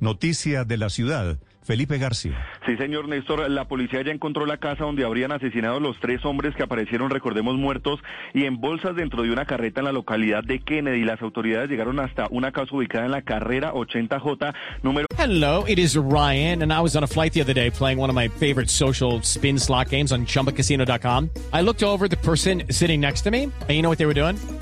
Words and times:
Noticias 0.00 0.66
de 0.66 0.76
la 0.76 0.90
ciudad. 0.90 1.38
Felipe 1.66 1.98
García. 1.98 2.46
Sí, 2.64 2.76
señor 2.76 3.08
Néstor, 3.08 3.50
la 3.50 3.66
policía 3.66 4.00
ya 4.02 4.12
encontró 4.12 4.46
la 4.46 4.58
casa 4.58 4.84
donde 4.84 5.04
habrían 5.04 5.32
asesinado 5.32 5.80
los 5.80 5.98
tres 5.98 6.24
hombres 6.24 6.54
que 6.54 6.62
aparecieron, 6.62 7.10
recordemos, 7.10 7.56
muertos 7.56 7.98
y 8.32 8.44
en 8.44 8.60
bolsas 8.60 8.94
dentro 8.94 9.24
de 9.24 9.32
una 9.32 9.46
carreta 9.46 9.80
en 9.80 9.86
la 9.86 9.92
localidad 9.92 10.44
de 10.44 10.60
Kennedy. 10.60 11.04
Las 11.04 11.20
autoridades 11.22 11.68
llegaron 11.68 11.98
hasta 11.98 12.28
una 12.30 12.52
casa 12.52 12.76
ubicada 12.76 13.04
en 13.06 13.10
la 13.10 13.22
carrera 13.22 13.72
80J, 13.72 14.54
número... 14.84 15.06
Hello, 15.18 15.64
it 15.66 15.80
is 15.80 15.96
Ryan, 15.96 16.62
and 16.62 16.72
I 16.72 16.80
was 16.80 16.94
on 16.94 17.02
a 17.02 17.08
flight 17.08 17.32
the 17.32 17.40
other 17.40 17.54
day 17.54 17.68
playing 17.68 17.98
one 17.98 18.10
of 18.10 18.14
my 18.14 18.28
favorite 18.28 18.70
social 18.70 19.20
spin 19.22 19.58
slot 19.58 19.88
games 19.90 20.12
on 20.12 20.24
ChumbaCasino.com. 20.24 21.30
I 21.52 21.62
looked 21.62 21.82
over 21.82 22.06
the 22.06 22.18
person 22.18 22.62
sitting 22.70 23.00
next 23.00 23.22
to 23.22 23.32
me, 23.32 23.44
and 23.44 23.70
you 23.70 23.82
know 23.82 23.88
what 23.88 23.98
they 23.98 24.06
were 24.06 24.14
doing? 24.14 24.36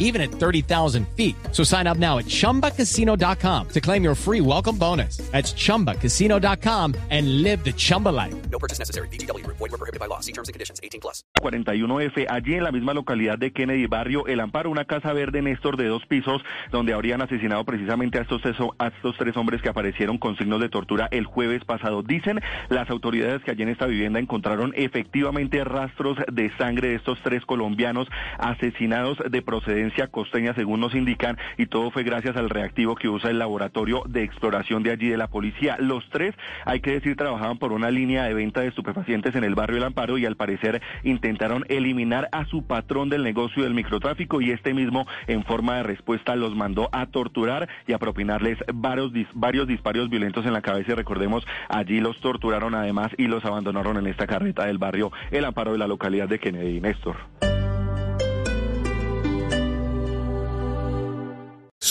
even 0.00 0.20
at 0.20 0.32
30,000 0.32 1.06
feet. 1.16 1.36
So 1.52 1.62
sign 1.62 1.86
up 1.86 1.98
now 1.98 2.18
at 2.18 2.24
ChumbaCasino.com 2.26 3.68
to 3.68 3.80
claim 3.80 4.02
your 4.02 4.16
free 4.16 4.40
welcome 4.40 4.76
bonus. 4.76 5.18
That's 5.30 5.52
ChumbaCasino.com 5.52 6.96
and 7.10 7.42
live 7.42 7.62
the 7.62 7.72
Chumba 7.72 8.08
life. 8.08 8.34
No 8.50 8.58
purchase 8.58 8.80
necessary. 8.80 9.06
BGW. 9.08 9.46
Void 9.46 9.60
were 9.60 9.78
prohibited 9.78 10.00
by 10.00 10.06
law. 10.06 10.18
See 10.18 10.32
terms 10.32 10.48
and 10.48 10.54
conditions. 10.54 10.80
18 10.82 11.00
plus. 11.00 11.22
41F, 11.40 12.26
allí 12.28 12.54
en 12.54 12.64
la 12.64 12.72
misma 12.72 12.94
localidad 12.94 13.38
de 13.38 13.52
Kennedy, 13.52 13.86
barrio 13.86 14.26
El 14.26 14.40
Amparo, 14.40 14.70
una 14.70 14.84
casa 14.84 15.12
verde 15.12 15.42
Néstor 15.42 15.76
de 15.76 15.86
dos 15.86 16.04
pisos, 16.06 16.42
donde 16.72 16.92
habrían 16.92 17.22
asesinado 17.22 17.64
precisamente 17.64 18.18
a 18.18 18.22
estos, 18.22 18.42
a 18.78 18.86
estos 18.88 19.16
tres 19.16 19.36
hombres 19.36 19.62
que 19.62 19.68
aparecieron 19.68 20.18
con 20.18 20.36
signos 20.36 20.60
de 20.60 20.68
tortura 20.68 21.08
el 21.10 21.26
jueves 21.26 21.64
pasado. 21.64 22.02
Dicen 22.02 22.40
las 22.68 22.90
autoridades 22.90 23.42
que 23.44 23.50
allí 23.50 23.62
en 23.62 23.68
esta 23.68 23.86
vivienda 23.86 24.18
encontraron 24.18 24.72
efectivamente 24.76 25.62
rastros 25.64 26.18
de 26.32 26.50
sangre 26.56 26.88
de 26.88 26.94
estos 26.96 27.18
tres 27.22 27.44
colombianos 27.44 28.08
asesinados 28.38 29.18
de 29.28 29.42
procedencia 29.42 29.89
costeña, 30.08 30.54
según 30.54 30.80
nos 30.80 30.94
indican, 30.94 31.38
y 31.56 31.66
todo 31.66 31.90
fue 31.90 32.02
gracias 32.02 32.36
al 32.36 32.50
reactivo 32.50 32.96
que 32.96 33.08
usa 33.08 33.30
el 33.30 33.38
laboratorio 33.38 34.02
de 34.06 34.22
exploración 34.22 34.82
de 34.82 34.90
allí 34.90 35.08
de 35.08 35.16
la 35.16 35.28
policía. 35.28 35.76
Los 35.78 36.08
tres, 36.10 36.34
hay 36.64 36.80
que 36.80 36.92
decir, 36.92 37.16
trabajaban 37.16 37.58
por 37.58 37.72
una 37.72 37.90
línea 37.90 38.24
de 38.24 38.34
venta 38.34 38.60
de 38.60 38.68
estupefacientes 38.68 39.34
en 39.34 39.44
el 39.44 39.54
barrio 39.54 39.78
El 39.78 39.84
Amparo 39.84 40.18
y 40.18 40.26
al 40.26 40.36
parecer 40.36 40.80
intentaron 41.02 41.64
eliminar 41.68 42.28
a 42.32 42.44
su 42.46 42.64
patrón 42.64 43.08
del 43.08 43.22
negocio 43.22 43.64
del 43.64 43.74
microtráfico 43.74 44.40
y 44.40 44.50
este 44.50 44.74
mismo, 44.74 45.06
en 45.26 45.44
forma 45.44 45.76
de 45.76 45.82
respuesta, 45.82 46.36
los 46.36 46.54
mandó 46.54 46.88
a 46.92 47.06
torturar 47.06 47.68
y 47.86 47.92
a 47.92 47.98
propinarles 47.98 48.58
varios, 48.72 49.12
varios 49.34 49.66
disparos 49.66 50.08
violentos 50.08 50.46
en 50.46 50.52
la 50.52 50.62
cabeza. 50.62 50.92
Y 50.92 50.94
recordemos, 50.94 51.46
allí 51.68 52.00
los 52.00 52.20
torturaron 52.20 52.74
además 52.74 53.10
y 53.16 53.26
los 53.26 53.44
abandonaron 53.44 53.96
en 53.96 54.06
esta 54.06 54.26
carreta 54.26 54.66
del 54.66 54.78
barrio 54.78 55.12
El 55.30 55.44
Amparo 55.44 55.72
de 55.72 55.78
la 55.78 55.86
localidad 55.86 56.28
de 56.28 56.38
Kennedy. 56.38 56.80
Néstor. 56.80 57.49